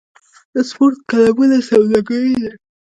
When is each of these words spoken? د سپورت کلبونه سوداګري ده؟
د 0.53 0.55
سپورت 0.69 0.99
کلبونه 1.09 1.55
سوداګري 1.69 2.35
ده؟ 2.43 2.51